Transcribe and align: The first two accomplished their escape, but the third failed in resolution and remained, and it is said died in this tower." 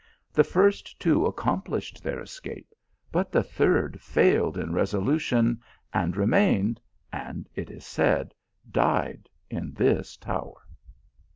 The 0.33 0.43
first 0.43 0.99
two 0.99 1.27
accomplished 1.27 2.01
their 2.01 2.19
escape, 2.21 2.73
but 3.11 3.31
the 3.31 3.43
third 3.43 4.01
failed 4.01 4.57
in 4.57 4.73
resolution 4.73 5.61
and 5.93 6.17
remained, 6.17 6.81
and 7.13 7.47
it 7.53 7.69
is 7.69 7.85
said 7.85 8.33
died 8.71 9.29
in 9.51 9.73
this 9.75 10.17
tower." 10.17 10.61